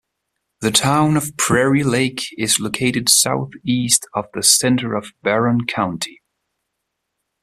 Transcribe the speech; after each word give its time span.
The 0.61 0.71
town 0.71 1.15
of 1.15 1.37
Prairie 1.37 1.83
Lake 1.83 2.21
is 2.35 2.59
located 2.59 3.07
southeast 3.07 4.07
of 4.15 4.25
the 4.33 4.41
center 4.41 4.95
of 4.95 5.11
Barron 5.21 5.67
County. 5.67 6.23